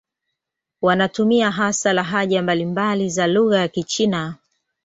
Wanatumia 0.81 1.51
hasa 1.51 1.93
lahaja 1.93 2.41
mbalimbali 2.41 3.09
za 3.09 3.27
lugha 3.27 3.59
ya 3.59 3.67
Kichina. 3.67 4.35